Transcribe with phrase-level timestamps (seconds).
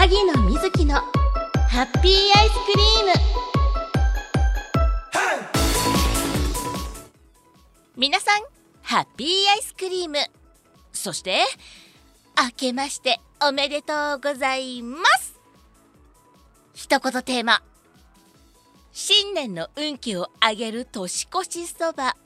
[0.00, 3.12] 萩野瑞希のハッピーアイスクリーム。
[7.98, 8.40] 皆さん
[8.80, 10.16] ハッピーアイスクリーム。
[10.94, 11.42] そして
[12.42, 15.38] 明けましておめでとうございます。
[16.72, 17.62] 一言テーマ。
[18.92, 22.16] 新年の運気を上げる年越しそば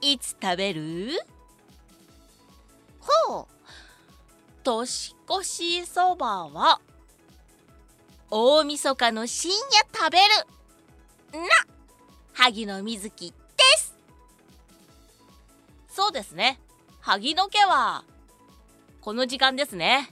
[0.00, 1.20] いつ食べる？
[3.00, 3.46] ほう。
[4.62, 6.80] 年越しそばは
[8.36, 10.24] 大晦日の深夜食べる。
[11.40, 11.48] な
[12.32, 13.34] 萩野瑞希で
[13.78, 13.94] す。
[15.86, 16.58] そうですね。
[17.00, 18.02] 萩野家は
[19.00, 20.10] この時間ですね。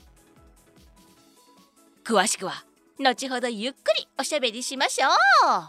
[2.05, 2.65] 詳しくは
[3.01, 5.65] 後ほどゆっくりおしゃべりしましょう。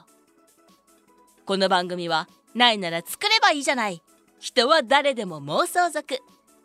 [1.45, 4.03] この番組はないなら作ればいいじゃない。
[4.39, 6.19] 人は誰でも妄想族。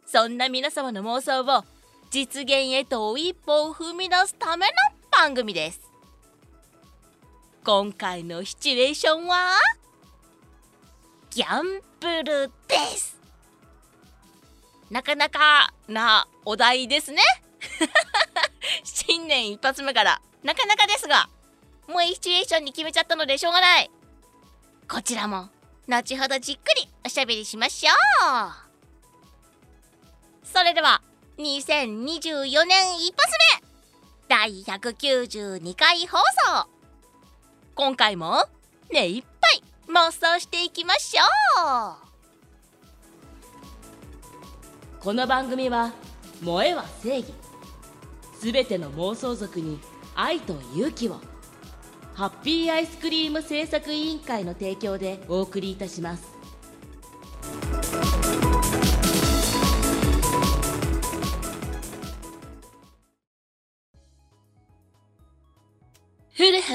[0.04, 1.64] そんな皆様の妄想を
[2.10, 5.80] 実現へと一歩を踏み出すための番組です。
[7.64, 9.50] 今回のシチュエーションは
[11.30, 13.18] ギャンブルです。
[14.92, 17.20] なかなかなお題ですね。
[18.84, 21.28] 新年一発目からなかなかですが
[21.88, 23.90] もうシチュエーションに決めちゃったのでしょうがない。
[24.88, 25.48] こちらも
[25.88, 28.52] 後ほどじっくりおしゃべりしましょう。
[30.46, 31.02] それでは
[31.38, 33.67] 2024年一発目。
[34.28, 36.68] 第192回放送
[37.74, 38.44] 今回も
[38.92, 41.22] 目いっぱい妄想していきましょ
[41.92, 41.96] う。
[45.00, 45.92] この番組は
[46.44, 47.32] 「萌えは正義」
[48.38, 49.80] すべての妄想族に
[50.14, 51.18] 愛と勇気を。
[52.12, 56.37] ハッピーアイスクリーム製作委員会の提供でお送りいたします。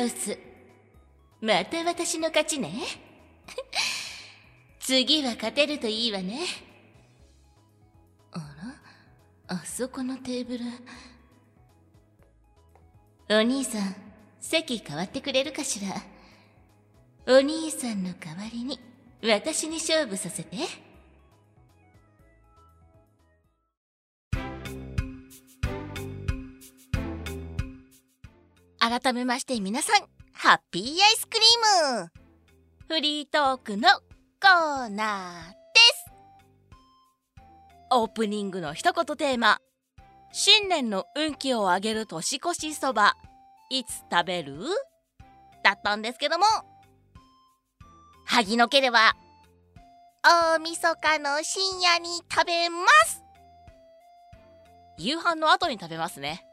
[0.04, 0.38] ウス。
[1.42, 2.72] また私の勝ちね。
[4.80, 6.40] 次は勝てるといいわね。
[8.32, 8.40] あ
[9.48, 9.56] ら？
[9.56, 10.66] あそこのテーブル。
[13.30, 13.96] お兄さん
[14.40, 17.36] 席変わってくれるかしら？
[17.36, 18.80] お兄さんの代わりに
[19.24, 20.58] 私に勝負させて。
[28.86, 30.02] 改めまして皆さん
[30.34, 32.12] ハッピーアイスクリーム。
[32.90, 35.56] フリートークのコーナーで
[35.96, 37.44] す。
[37.92, 39.60] オープニングの一言テーマ。
[40.34, 43.16] 新年の運気を上げる年越しそば。
[43.70, 44.60] いつ食べる？
[45.64, 46.46] だったんですけども。
[48.26, 49.14] 萩の家では
[50.24, 53.24] 大晦日の深夜に食べます。
[54.98, 56.46] 夕飯の後に食べますね。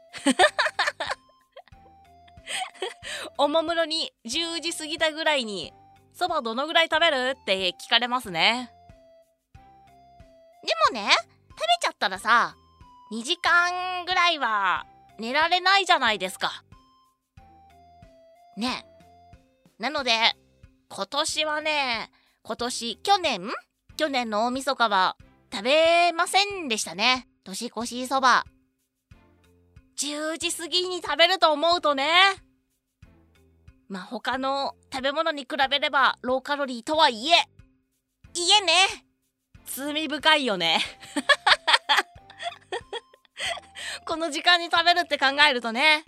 [3.37, 5.73] おもむろに10時過ぎたぐらいに
[6.13, 7.37] そばどのぐらい食べる？
[7.39, 8.71] って聞かれますね。
[9.53, 9.59] で
[10.91, 11.09] もね
[11.49, 12.55] 食べちゃったらさ
[13.11, 14.85] 2時間ぐらいは
[15.19, 16.63] 寝られないじゃないですか。
[18.57, 18.85] ね。
[19.79, 20.11] なので
[20.89, 22.11] 今年はね
[22.43, 23.51] 今年去年？
[23.97, 25.15] 去年の大晦日は
[25.51, 27.27] 食べませんでしたね。
[27.43, 28.45] 年越しそば。
[29.97, 32.07] 10時過ぎに食べると思うとね。
[33.89, 37.31] まあ他の食べ物に比べればローカロリーとはいえ
[38.33, 39.05] いえね。
[39.65, 40.79] 罪深いよね。
[44.05, 46.03] この時間に食べるって考えるとね。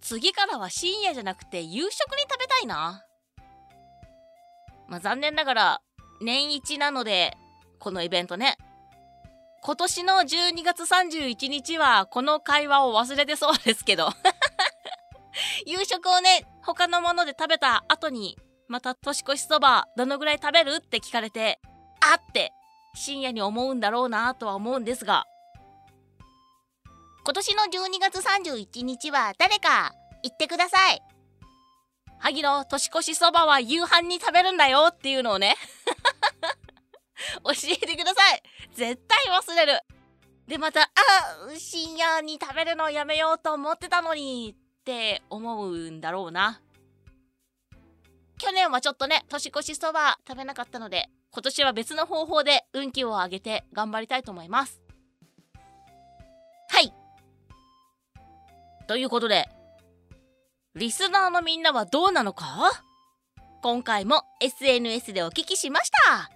[0.00, 3.04] 次からは深夜じゃなくて夕食に食べたいな。
[4.88, 5.82] まあ残念ながら
[6.20, 7.36] 年一なので
[7.78, 8.56] このイベントね
[9.62, 14.08] 今年の12月31日はこの会話を忘れてそうですけど。
[15.66, 18.38] 夕食をね他のもので食べた後に
[18.68, 21.60] また年越しそばどのぐらい食べるって聞かれて
[22.00, 22.52] あって
[22.94, 25.24] 深夜に思うんだろうなとは思うんですが。
[27.22, 29.92] 今年の12月31日は誰か
[30.22, 31.02] 言ってください。
[32.18, 35.54] 萩野年越しそばは夕飯に食べるんだよっていうのをね。
[37.44, 38.42] 教えてください。
[38.74, 39.80] 絶対忘れる。
[40.46, 40.88] でまたあ
[41.56, 46.60] 深夜に食べるのやめようと思ってたのにって思うんだろうな。
[48.38, 54.80] 去年はちょっとね年越しそば食べなかったので今年は別の方法で運気を上げて頑張りたいと思います。
[56.68, 56.92] はい。
[58.88, 59.48] ということで
[60.74, 62.70] リスナーのみんなはどうなのか？
[63.62, 66.30] 今回も SNS でお聞きしました。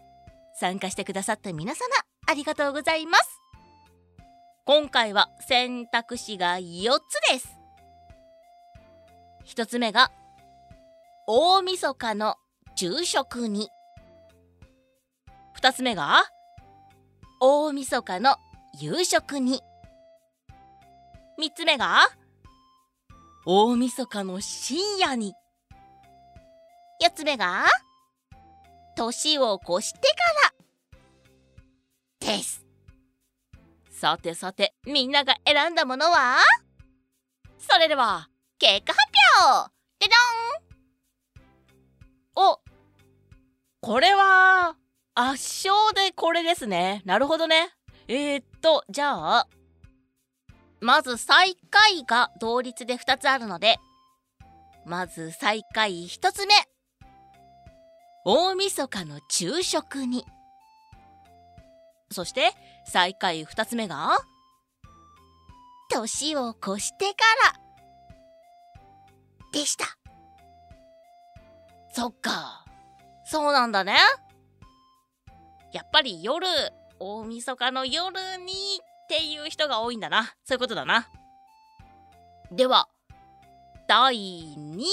[0.60, 1.86] 参加してくださった皆様
[2.26, 3.40] ありがとうございます。
[4.64, 7.48] 今回は選択肢が4つです。
[9.46, 10.10] 1つ目が
[11.26, 12.36] 大晦日の
[12.76, 13.68] 昼食に。
[15.60, 16.24] 2つ目が
[17.40, 18.36] 大晦日の
[18.80, 19.60] 夕食に。
[21.38, 22.08] 3つ目が
[23.44, 25.34] 大晦日の深夜に。
[27.02, 27.66] 4つ目が
[28.96, 30.04] 年を越してか
[30.48, 30.53] ら。
[32.24, 32.64] です。
[33.90, 36.38] さてさてみんなが選んだものは？
[37.58, 38.28] それでは
[38.58, 39.02] 結果発
[39.46, 39.72] 表！
[40.00, 40.08] で
[42.34, 42.52] どん！
[42.52, 42.60] お
[43.80, 44.76] これは
[45.14, 47.02] 圧勝でこれですね。
[47.04, 47.70] なるほどね。
[48.08, 49.46] えー、っとじゃあ
[50.80, 53.78] まず最下位が同率で2つあるので
[54.86, 56.54] まず最下位1つ目。
[58.24, 60.24] 大晦日の昼食に。
[62.14, 62.52] そして
[62.86, 64.16] 最下位2つ目が？
[65.90, 67.60] 年を越してから。
[69.52, 69.84] でした。
[71.92, 72.64] そっか。
[73.26, 73.96] そうなんだね。
[75.72, 76.46] やっぱり夜
[76.98, 80.34] 大晦日の夜にっていう人が多いんだな。
[80.44, 81.08] そういうことだな。
[82.50, 82.88] では
[83.88, 84.86] 第2位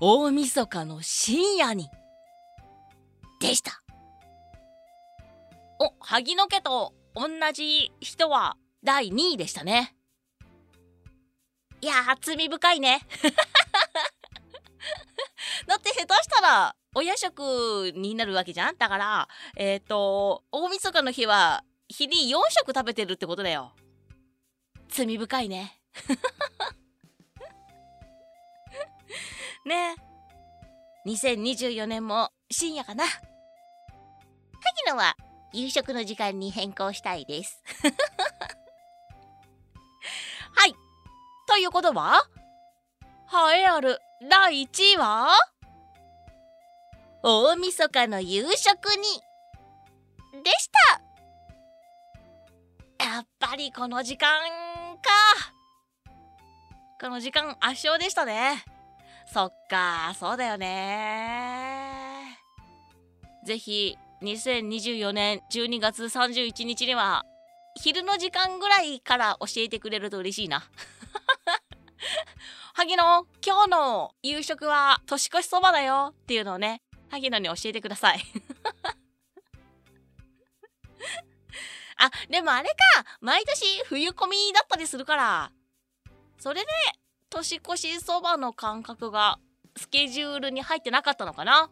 [0.00, 1.88] 大晦日の深夜に。
[3.40, 3.79] でした
[5.82, 9.96] お萩野家と同じ人は第2位でしたね。
[11.80, 13.00] いやー罪深いね。
[15.66, 18.76] だって下手したらお夜食になるわけじゃん？
[18.76, 23.72] だからえっ、ー、と大晦日の日は日に4食食べてるってことだよ。
[24.88, 25.80] 罪深いね。
[29.64, 29.96] ね。
[31.06, 33.06] 2024年も深夜かな。
[33.06, 33.18] 萩
[34.90, 35.16] 野は
[35.52, 37.62] 夕食の時間に変更したいです。
[40.54, 40.74] はい。
[41.46, 42.22] ということは？
[43.54, 43.98] 栄えある
[44.28, 45.28] 第1位は？
[47.22, 49.02] 大晦日の夕食に。
[50.42, 50.70] でし
[52.98, 53.04] た。
[53.04, 54.28] やっぱりこの時間
[55.02, 55.10] か。
[57.00, 58.64] この時間圧勝でしたね。
[59.26, 62.38] そっかそうだよね。
[63.44, 67.24] ぜひ2024年12月31日には
[67.74, 70.62] 昼の時間ぐらいから教えてくれると嬉しいな。
[72.74, 76.12] 萩野今日の夕食は年越しそばだよ。
[76.12, 78.20] っていうのをね萩野に教えてください。
[81.96, 82.74] あでもあれか。
[83.20, 85.52] 毎年冬込みだったりするから。
[86.38, 86.66] それで
[87.30, 89.38] 年越しそばの感覚が
[89.76, 91.70] スケジュールに入ってなかったのかな。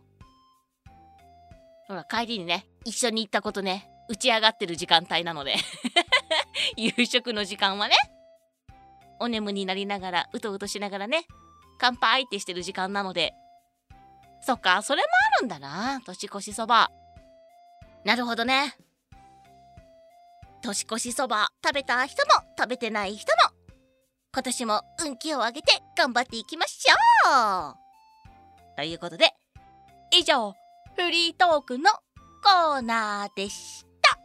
[1.88, 5.56] ほら帰りにね一緒に行ったことね打ち上がってる時間帯なので。
[6.76, 7.96] 夕食の時間はね
[9.20, 11.26] お眠になりながらうとうとしながらね
[11.78, 13.34] 乾杯ってしてる時間なので。
[14.40, 15.08] そっかそれも
[15.38, 16.90] あるんだな年越しそば。
[18.04, 18.76] なるほどね。
[20.62, 23.54] 年越しそば食べた人も食べてない人も
[24.32, 27.74] 今年も運気を上げて頑張っていきましょう。
[28.76, 29.34] ということで
[30.12, 30.54] 以上
[31.00, 31.84] フリートークの
[32.42, 34.18] コーナーでした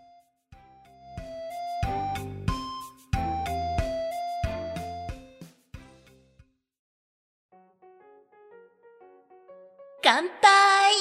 [10.02, 10.94] 乾杯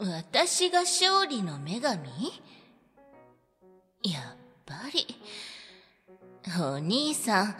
[0.00, 2.08] 私が勝利の女神？
[4.02, 5.06] やっぱり。
[6.60, 7.56] お兄さん、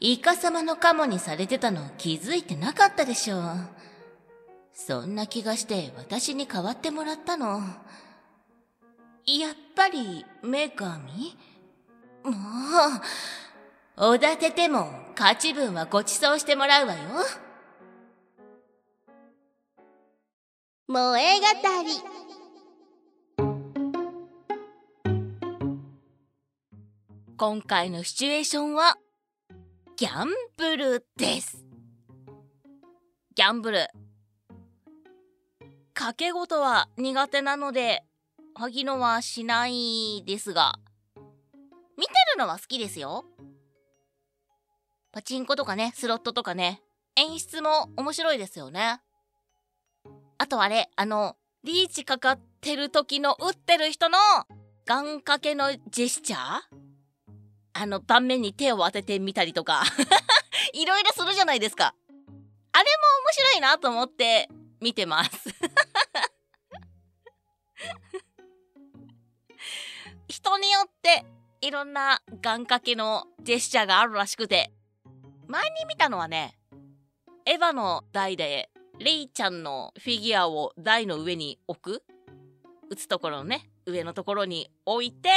[0.00, 3.83] イカ様のカモにされてたの気づいてなかったでしょう。
[4.74, 7.60] そんな気がして私に代わってもらったの。
[9.24, 11.36] やっぱり女神？
[12.24, 12.32] も
[13.96, 17.00] う、おだてても勝ち分はご馳走してもらうわよ。
[20.88, 21.46] 萌え語
[21.84, 22.14] り。
[27.36, 28.96] 今回のシチュエーションは
[29.96, 31.64] ギャンブルです
[33.34, 33.88] ギャンブル
[35.94, 38.04] 賭け事は苦手なので
[38.54, 40.74] 萩野はしないですが
[41.96, 43.24] 見てるのは好きですよ。
[45.12, 46.82] パチンコとかねスロットとかね
[47.16, 49.00] 演出も面白いですよね。
[50.38, 54.18] あとあれあのリーチかかってる時の打ってる人の
[54.86, 56.84] 願掛けのジェスチャー？
[57.76, 59.82] あの、盤面に手を当ててみたりとか。
[60.74, 61.94] いろいろするじゃないですか。
[62.72, 62.88] あれも
[63.26, 64.48] 面白いなと思って
[64.84, 65.30] 見てます。
[70.28, 71.24] 人によって
[71.62, 74.70] いろんな願掛けのジェスチャーがあるらしくて。
[75.46, 76.56] 前に見たのはね
[77.44, 82.02] エヴァの台でレイちゃんのフィギュアを台の上に置く。
[82.90, 85.30] 打つところのね上のところに置いて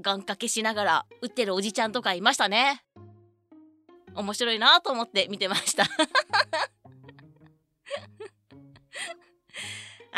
[0.00, 2.84] 願掛けしながら打ってるおじちゃんとかいましたね。
[4.14, 5.86] 面白いなと思って見てました。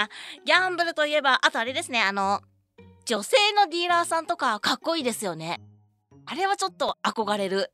[0.01, 0.09] あ
[0.45, 2.41] ギャンブルといえばあとあれですねあの
[3.05, 5.61] 女性のディーラーさんとかかっこいいですよね。
[6.25, 7.73] あれはちょっと憧れる。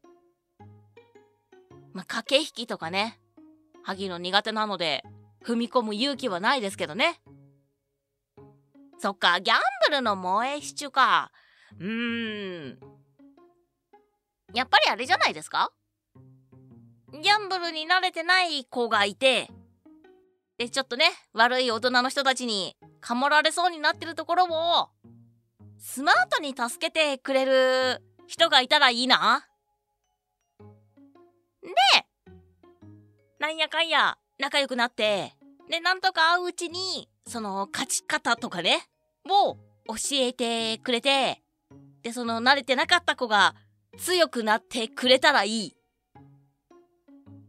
[1.93, 3.21] まあ駆け引きとかね
[3.83, 5.05] 萩の苦手なので
[5.45, 7.21] 踏み込む勇気はないですけどね。
[8.99, 9.59] そっかギャン
[9.91, 11.31] ブルの萌えシチュか。
[11.79, 12.79] うーん。
[14.55, 15.73] やっぱりあれじゃないですか？
[17.13, 19.51] ギャンブルに慣れてない子がいて
[20.59, 24.89] でちょっとね悪い大人の人たちにかもられそうになってるところを
[25.79, 29.47] スマートに助けてくれる人がいたらいいな。
[31.63, 31.69] で
[33.39, 35.35] なんやかんや仲良くなって
[35.69, 38.87] でなんとか会ううちにその勝ち方とかね
[39.29, 39.57] を
[39.87, 41.43] 教えてくれて
[42.03, 43.55] でその慣れてなかった子が
[43.99, 45.77] 強くなってくれたらいい。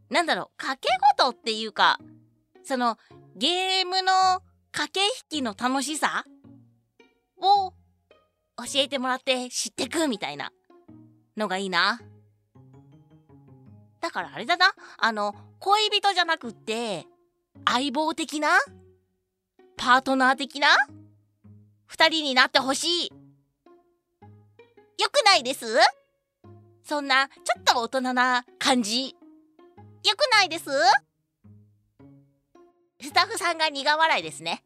[0.09, 1.99] なんだろう賭け事っていうか
[2.65, 2.97] その
[3.35, 4.11] ゲームの
[4.71, 4.99] 駆け
[5.35, 6.25] 引きの楽しさ
[7.37, 7.71] を
[8.57, 10.51] 教えてもらって知ってくみたいな
[11.37, 12.01] のがいいな。
[14.01, 17.05] だからあれだなあの恋人じゃなくって
[17.65, 18.49] 相棒的な？
[19.77, 20.67] パートナー的な？
[21.85, 23.11] 二人になってほしい。
[24.97, 25.65] よくないです？
[26.83, 29.07] そんなちょっと大人な感じ。
[29.07, 29.15] よ
[30.15, 30.69] くないです？
[33.01, 34.63] スタッフさんが苦笑いですね。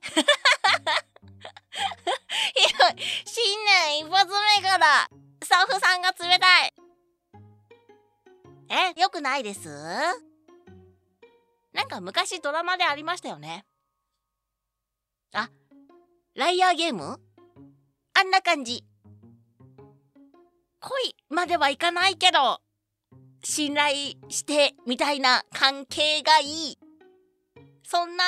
[3.25, 5.09] 新年一発目から
[5.43, 6.73] スタッフさんが冷たい。
[8.69, 9.69] え、よくないです？
[11.73, 13.65] なんか昔ドラマでありましたよね。
[15.33, 15.49] あ、
[16.35, 17.19] ライアーゲーム？
[18.13, 18.83] あんな感じ。
[20.81, 22.61] 恋まではいかないけど、
[23.43, 26.79] 信頼してみたいな関係がいい。
[27.91, 28.23] そんな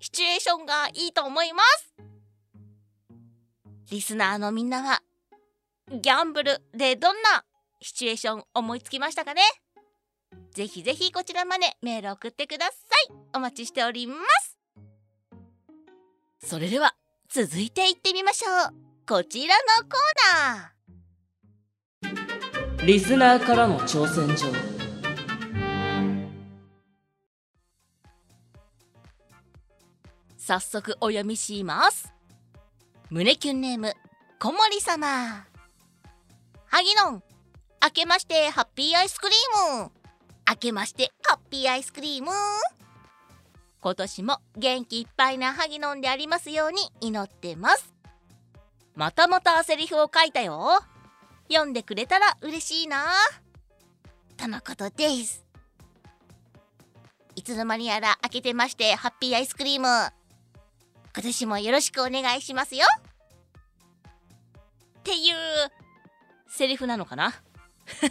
[0.00, 1.94] シチュエーションがいいと思います。
[3.92, 5.02] リスナーのみんなは、
[5.88, 7.44] ギャンブルでどんな
[7.80, 9.42] シチュエーション思いつきましたかね？
[10.52, 12.72] ぜひぜひこちらまでメール送ってくださ
[13.08, 13.14] い。
[13.36, 14.58] お待ちしております。
[16.44, 16.96] それでは
[17.28, 18.74] 続いていってみましょう。
[19.08, 22.84] こちらのコーナー。
[22.84, 24.77] リスナーからの挑戦状。
[30.48, 32.10] 早速お読みします。
[33.10, 33.92] 胸キュンネーム、
[34.38, 35.44] 小森様。
[36.64, 37.22] はぎのん、
[37.82, 39.90] 明けましてハッピーアイスクリーム。
[40.48, 42.30] 明けましてハッピーアイスクリーム。
[43.82, 47.92] 今年も元気いっぱいなハギノンでありますように祈ってます。
[48.94, 50.80] またまたセリフを書いたよ。
[51.52, 53.04] 読んでくれたら嬉しいな。
[54.38, 55.44] とのことです。
[57.36, 60.10] いつの間にやら開けてましてハッピーアイスクリーム。
[61.14, 62.86] 今年もよろしくお願いしますよ。
[65.00, 65.36] っていう
[66.48, 67.32] セリフなのかな？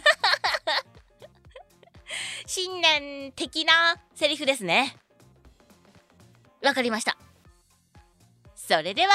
[2.46, 4.96] 新年的なセリフですね。
[6.62, 7.16] わかりました。
[8.54, 9.12] それでは、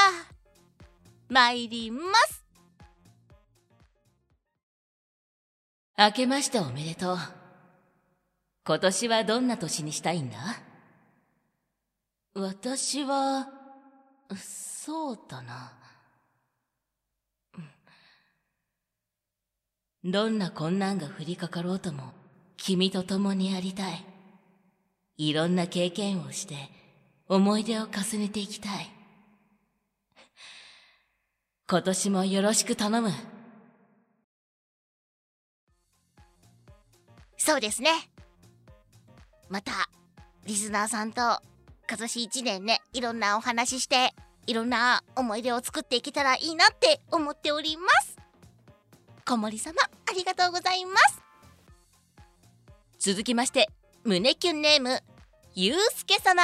[1.30, 2.44] 参ります。
[5.98, 7.18] 明けましておめでとう。
[8.66, 10.38] 今年はどんな年にしたいんだ？
[12.34, 13.52] 私は、
[14.36, 15.74] そうだな。
[20.04, 22.12] どんな困難が降りかかろうとも、
[22.58, 24.06] 君と共にありたい。
[25.18, 26.56] いろんな経験をして、
[27.30, 28.90] 思い出を重ねていきたい。
[31.70, 33.12] 今年もよろしく頼む。
[37.38, 37.92] そうですね。
[39.50, 39.72] また、
[40.46, 41.42] リスナーさんと、
[41.88, 44.14] 今年一年ね、いろんなお話しして、
[44.48, 48.18] いろんな思い出を作っていけたらいいなって思っております。
[49.26, 51.22] 小森様、ありがとうございます。
[53.00, 53.70] 続きまして、
[54.04, 55.02] 胸キュンネーム、
[55.56, 56.42] ゆうすけ様。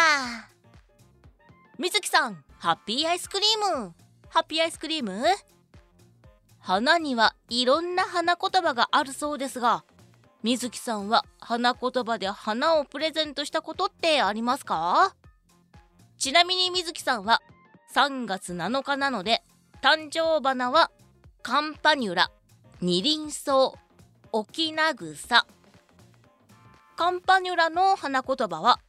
[1.77, 3.93] みずきさん、ハッピーアイスクリーム。
[4.29, 5.24] ハッピーアイスクリーム？
[6.60, 9.84] 花にはいろんな花言葉があるそうですが、
[10.43, 15.15] みずきさんは花言葉で花をプレゼントしたことってありますか？
[16.19, 17.41] ちなみにみずきさんは
[17.95, 19.41] 3月7日なので
[19.81, 20.91] 誕生花は
[21.41, 22.29] カンパニュラ
[22.81, 23.71] 二輪草
[24.33, 25.47] オキナグサ
[26.97, 28.79] カンパニュラの花言葉は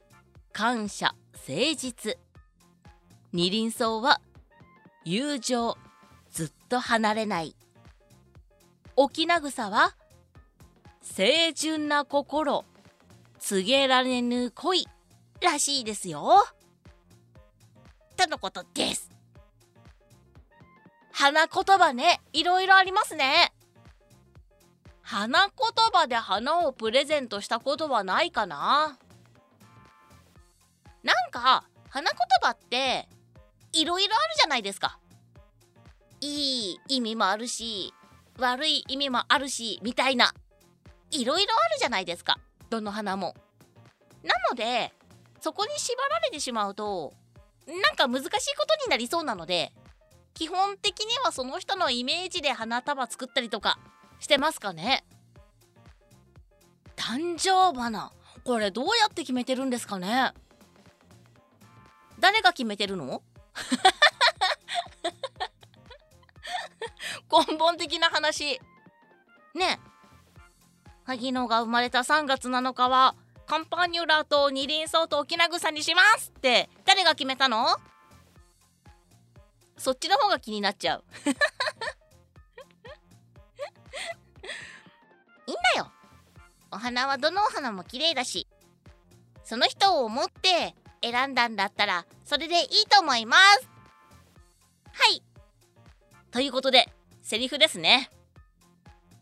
[0.53, 1.15] 感謝
[1.49, 2.19] 誠実。
[3.33, 4.21] 二輪草は
[5.05, 5.79] 友情
[6.33, 7.55] ずっと離れない。
[8.97, 9.95] オキナグサは
[11.15, 12.65] 清純な心
[13.39, 14.89] 告げられぬ恋
[15.41, 16.45] らしいですよ。
[18.21, 19.11] とのことです。
[21.11, 22.21] 花言葉ね。
[22.35, 23.53] いろいろありますね。
[25.01, 25.53] 花言
[25.93, 28.99] 葉で花をプレゼントしたことはないかな。
[31.03, 33.09] なんか花言葉って
[33.73, 34.99] いろいろあるじゃないですか。
[36.21, 37.95] いい意味もあるし
[38.39, 40.35] 悪い意味もあるしみたいな。
[41.11, 42.39] いろいろあるじゃないですか。
[42.69, 43.35] どの花も。
[44.23, 44.93] なので
[45.41, 47.15] そこに縛られてしまうと
[47.71, 49.73] なんか難しいことになりそうなので
[50.35, 53.79] 基本的にはその人のイメージで花束作ったりとか
[54.19, 55.05] してますかね。
[56.97, 58.13] 誕生花
[58.45, 60.33] これどうやって決めてるんですかね。
[62.19, 63.23] 誰が決めてるの？
[67.49, 68.61] 根本的な話。
[69.55, 69.81] ね。
[71.05, 73.15] 萩野が生まれた3月7日は
[73.51, 76.71] カンパーニュラと二輪草と沖縄草にしますって。
[76.85, 77.67] 誰が決めたの？
[79.77, 81.05] そっちの方が気になっちゃう。
[85.49, 85.91] い いんだよ。
[86.71, 88.47] お花はどのお花も綺麗だし。
[89.43, 93.69] その人を思って選んだんだったらそれでいいと思います。
[94.93, 95.25] はい。
[96.31, 96.89] ということで
[97.21, 98.13] セリフですね。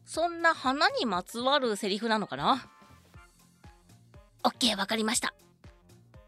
[0.04, 2.68] そんな花にまつわるセリフなのかな？
[4.42, 5.34] ?OK わかりました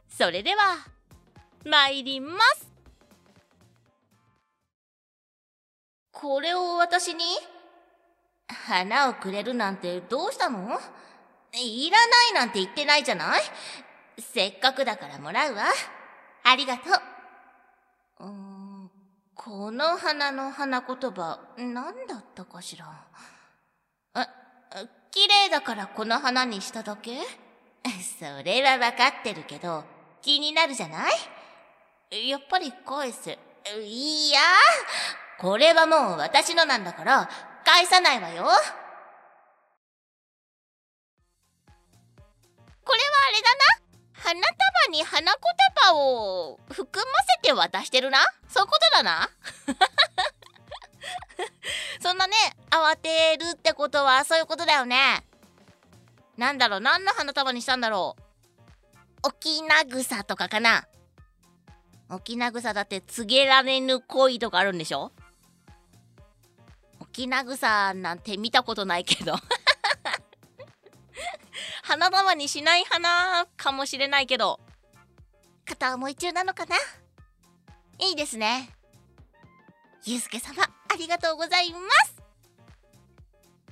[0.08, 0.76] それでは
[1.64, 2.68] 参ります
[6.12, 7.24] これを私に？
[8.48, 10.78] 花をくれるなんてどうしたの？
[11.54, 13.40] いらないなんて言ってないじゃない？
[14.18, 15.64] せっかくだからもらうわ。
[16.44, 16.82] ありがと
[18.20, 18.24] う。
[18.24, 18.90] うーん、
[19.34, 22.86] この花の花言葉、何だったかしら？
[24.14, 24.28] あ、
[25.10, 27.18] 綺麗だからこの花にしただけ？
[28.18, 29.84] それはわかってるけど、
[30.22, 31.08] 気になるじゃな
[32.10, 32.28] い？
[32.28, 33.30] やっぱり返す。
[33.82, 34.40] いや？
[35.38, 37.28] これはもう私のなんだから、
[37.64, 38.44] 返さないわよ。
[38.44, 38.50] こ
[42.96, 43.60] れはあれだな？
[44.22, 44.50] 花束
[44.90, 45.40] に花言
[45.84, 48.18] 葉を含ませて渡してるな？
[48.48, 49.30] そういうことだな？
[52.02, 52.34] そんなね
[52.70, 55.24] 慌てるってことはそういうことだよね
[56.40, 58.22] なんだろう何の花束にしたんだろう。
[59.28, 60.88] 沖縄草とかかな。
[62.08, 65.12] 沖縄草だって告げられぬ恋とかあるんでしょ。
[66.98, 69.34] 沖縄草なんて見たことないけど。
[71.84, 74.60] 花束にしない花かもしれないけど。
[75.66, 76.74] 片思い中なのかな。
[77.98, 78.74] いいですね。
[80.06, 81.78] ゆうすけ様ありがとうございま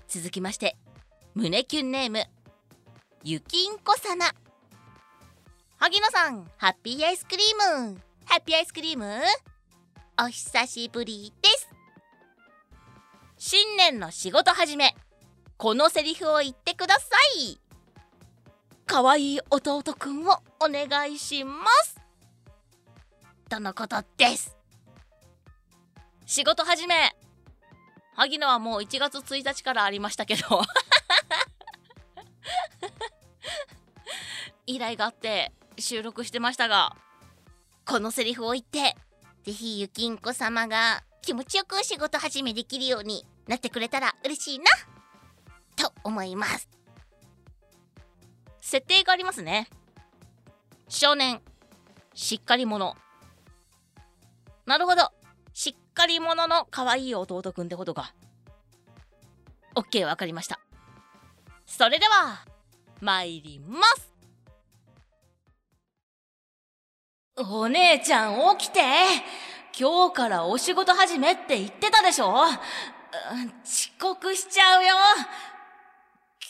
[0.06, 0.20] す。
[0.20, 0.76] 続きまして
[1.34, 2.26] 胸キュンネーム
[3.24, 4.32] ゆきんこさな。
[5.78, 8.00] 萩野さんハッピーアイスクリーム。
[8.24, 9.20] ハッピーアイスクリーム？
[10.22, 11.68] お久しぶりです。
[13.36, 14.94] 新年の仕事始め。
[15.56, 17.08] このセリフを言ってくださ
[17.40, 17.58] い。
[18.86, 22.00] 可愛い弟くんをお願いします。
[23.48, 24.56] とのことです。
[26.24, 27.16] 仕事始め。
[28.14, 30.62] 萩野はもう1月1日からありましたけど。
[34.68, 36.94] 依頼があって収録してましたが
[37.86, 38.94] このセリフを言って
[39.44, 44.66] ぜひゆきんこ様が気持ちよく仕事始めできるようになってくれたら嬉しいな
[45.74, 46.68] と思います。
[48.60, 49.70] 設定がありますね。
[50.88, 51.40] 少年
[52.12, 52.94] しっかり者。
[54.66, 55.10] なるほど。
[55.54, 58.12] しっかり者の可愛い弟くんってことか。
[59.74, 60.60] OK わかりました。
[61.64, 62.44] それでは
[63.00, 64.07] 参ります。
[67.40, 68.80] お姉ちゃん起きて
[69.78, 74.94] 今日からお仕事始めって言ってたでしょう遅刻しちゃうよ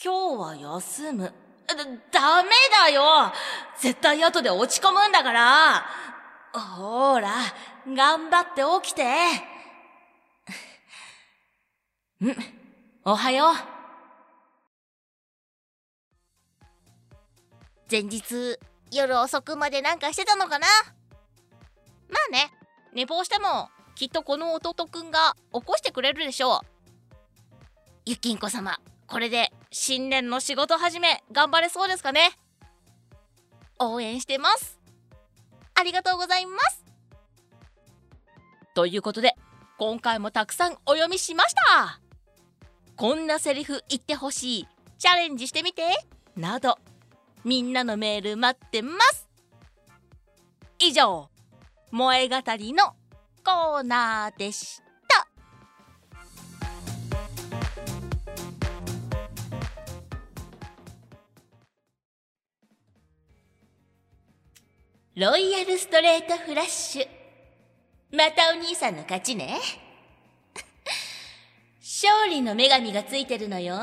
[0.03, 1.33] 今日は休む。
[1.67, 3.31] だダメだよ
[3.77, 5.85] 絶対後で落ち込むんだから
[6.51, 7.29] ほーら、
[7.87, 9.03] 頑張って起きて。
[12.25, 12.35] ん、
[13.05, 13.53] おはよう。
[17.91, 18.59] 前日、
[18.91, 20.67] 夜遅くまでなんかしてたのかな？
[22.09, 22.51] まあね、
[22.93, 26.59] 寝坊しても、きっとこの弟くんが起こしてくれるでしょう。
[28.05, 32.31] ゆきんこ様これで新年の仕事始め頑張れそうですかね？
[33.77, 34.79] 応援してます。
[35.75, 36.83] ありがとうございます。
[38.73, 39.35] ということで
[39.77, 41.99] 今回もたくさんお読みしました。
[42.95, 44.67] こんなセリフ言ってほしい。
[44.97, 45.83] チャレンジしてみて。
[46.35, 46.77] など。
[47.43, 49.27] みんなのメール待ってます
[50.79, 51.29] 以上
[51.91, 52.93] 萌え語りの
[53.43, 54.89] コーナーでした
[65.19, 67.07] ロイヤルストレートフラッシュ。
[68.15, 69.59] またお兄さんの勝ちね。
[71.81, 73.75] 勝利の女神がついてるのよ。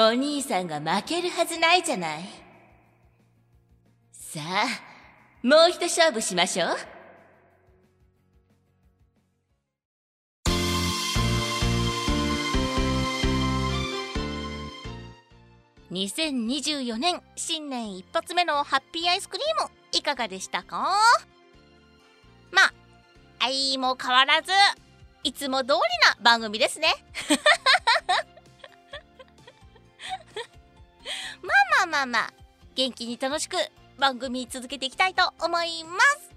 [0.00, 2.20] お兄さんが負けるはずないじゃない。
[4.12, 4.66] さあ、
[5.44, 6.68] もう一勝負しましょう。
[15.90, 20.94] 2024年新年一発目のハッピーアイスクリームいかがでしたか？
[22.52, 22.72] まあ
[23.40, 24.52] 相も変わらず
[25.24, 25.72] いつも通り
[26.06, 26.94] な番組ですね
[31.88, 32.32] まあまあ。
[32.74, 33.56] 元気に楽しく
[33.98, 36.30] 番組続けていきたいと思います。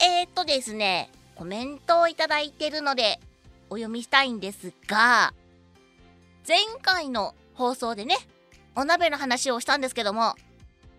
[0.00, 3.18] えー、っとですねコメントをいただいてるので
[3.68, 5.34] お読みしたいんですが
[6.46, 8.16] 前回の放送でね
[8.76, 10.36] お鍋の話をしたんですけども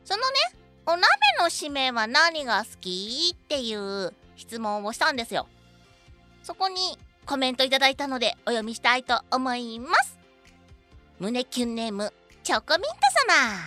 [0.04, 0.36] そのね
[0.86, 1.08] お鍋
[1.40, 5.48] の締めは何が好きっていう質問をしたんですよ。
[6.44, 10.18] そこにコメントいただいたのでお読みしたいと思います。
[11.20, 12.12] 胸キュンネーム
[12.50, 12.88] チョコミント
[13.32, 13.60] 様。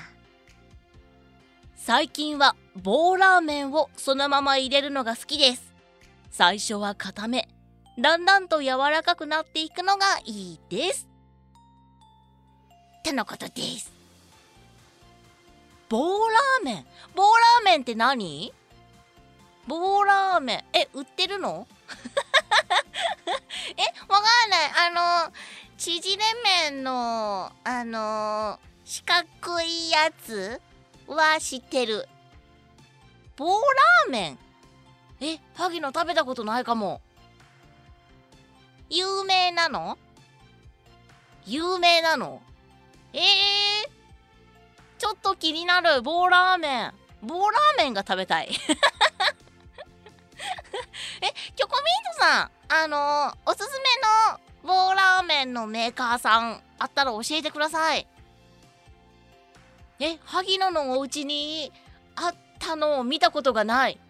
[1.77, 5.73] 最近は棒ラーメンをそのまま入れるのが好きです。
[6.33, 7.49] 最初は固め
[7.97, 11.07] だんだんと柔らかくなっていくのがいいです。
[12.99, 13.93] ってのことです。
[15.89, 16.85] 棒ラーメン？
[17.15, 18.53] 棒ラーメンって何？
[19.69, 20.65] 棒ラーメン？
[20.77, 21.69] え売ってるの？
[23.79, 24.73] えわかんない。
[24.89, 25.33] あの
[25.79, 26.25] 縮れ
[26.67, 28.59] 麺のあの
[28.93, 29.25] 四角
[29.63, 30.61] いやつ
[31.07, 32.07] は知ってる。
[33.39, 34.39] 棒ラーメン。
[35.23, 37.01] え萩野食べたことないかも。
[38.91, 39.97] 有名なの？
[41.47, 42.43] 有名なの？
[43.15, 43.23] えー、
[44.99, 46.03] ちょっと気になる。
[46.03, 46.93] 棒ラーメン。
[47.23, 48.51] 棒ラーメンが食べたい。
[48.53, 48.55] え
[51.57, 58.07] チョコミントさんあのおすすめの棒ラーメンのメーカーさんあったら教えてください。
[60.05, 61.71] え萩野のお家に
[62.17, 64.01] あったのを見たことがない。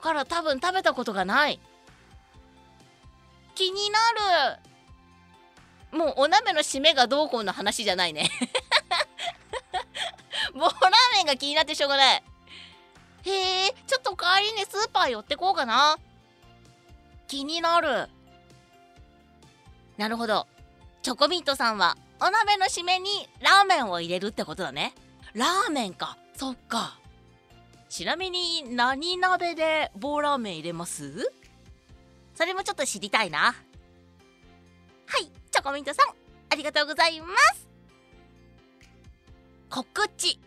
[0.00, 1.60] から多分食べたことがない。
[3.54, 3.98] 気にな
[5.92, 5.98] る。
[5.98, 8.30] もうお鍋の締めがどうこうの話じゃないね。
[10.54, 12.22] 棒ラーメンが気になってしょうがない。
[13.24, 15.98] へえちょっと帰りにスーパー寄ってこうかな。
[17.28, 18.08] 気になる。
[19.98, 20.46] なるほど。
[21.02, 24.94] チョコミントさんはお鍋の締めにラーメンを入れるってことだね。
[25.34, 26.16] ラーメンか。
[26.34, 26.98] そっか。
[27.88, 31.30] ちなみに何鍋で棒ラーメン入れます？
[32.34, 33.38] それもちょっと知りたいな。
[33.38, 33.54] は
[35.18, 35.30] い。
[35.50, 36.08] チョコミントさん
[36.50, 37.66] ありがとうございます。
[39.70, 40.40] 告知。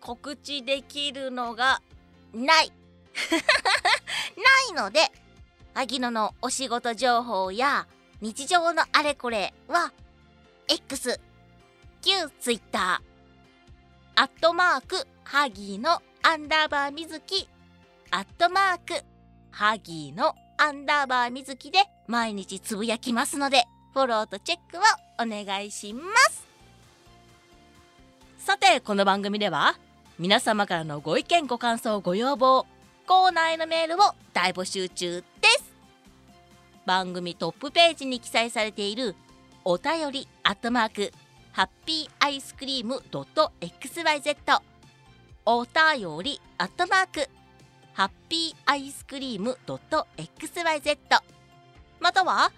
[0.00, 1.82] 告知できるのが
[2.32, 2.72] ない。
[4.70, 5.00] ないので
[5.74, 7.86] 萩野のお仕事情報や
[8.20, 9.92] 日常のあれこれは
[10.72, 11.18] X
[12.00, 13.00] 旧 Twitter
[14.14, 17.48] アットマークハギーのアンダーバーみずき。
[18.12, 19.04] アットマーク
[19.50, 24.80] ハギーのアンダーバーみずきで毎日つぶやきますのでフォローとチェックを
[25.20, 26.46] お願いします。
[28.38, 29.74] さてこの番組では
[30.20, 32.64] 皆様からのご意見ご感想ご要望
[33.08, 35.64] コーナーへのメールを大募集中です。
[36.86, 39.16] 番組トップページに記載されている
[39.64, 41.12] お便りアットマーク
[41.52, 44.60] ハッピーアイスクリームドット .xyz
[45.44, 47.28] お便りアットマーク
[47.92, 50.96] ハッピーアイスクリームドット .xyz
[52.00, 52.50] または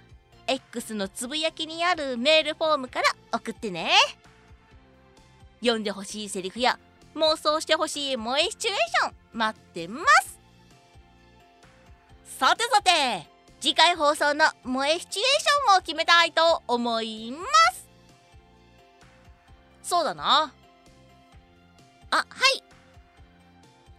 [0.47, 3.91] X のつぶやきにあるメールフォームから送ってね。
[5.61, 6.79] 読んでほしいセリフや
[7.15, 10.39] 妄想してほしい萌えシチュエーション待ってます。
[12.39, 13.32] さてさて
[13.63, 17.39] 次回放送の萌えシチュエーションを決めたいと思いま
[17.73, 17.89] す。
[19.85, 20.53] そうだな。
[22.11, 22.65] あはい。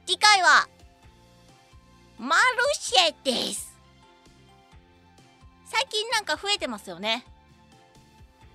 [0.06, 0.67] 次回は
[2.19, 2.41] マル
[2.73, 3.73] シェです。
[5.63, 7.26] 最近なんか増えてますよね。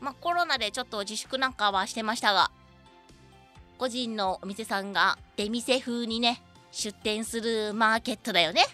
[0.02, 2.50] まあコロナでちょっと自粛なんかはしてましたが
[3.78, 8.66] 個人のお店さんが出店風にね出店するマーケットだよね。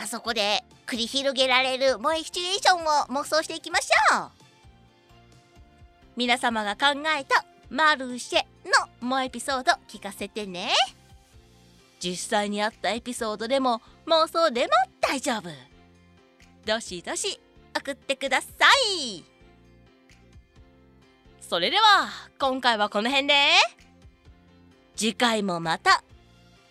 [0.00, 4.30] あそこで繰り広げられる萌えシチュエーションを妄想していきましょう。
[6.16, 10.70] 皆様が考えたマルシェの萌えエピソード聞かせてね。
[12.00, 15.50] 実際にあったエピソードでも妄想でも大丈夫。
[16.64, 17.40] どしどし
[17.76, 18.48] 送ってくださ
[19.00, 19.24] い。
[21.40, 22.08] それでは
[22.38, 23.34] 今回はこの辺で。
[24.96, 26.02] 次回もまた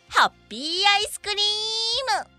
[0.10, 0.60] ハッピー
[0.96, 2.37] アイスクリーム。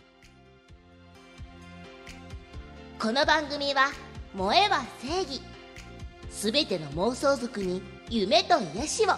[3.01, 3.93] この番組は
[4.35, 5.41] 「萌えは正義」
[6.33, 7.81] すべての妄想族に
[8.11, 9.11] 夢と癒しを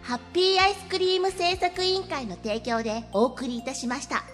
[0.00, 4.24] ハッピーアイスクリーム製作委員会の提供でお送りいたしました。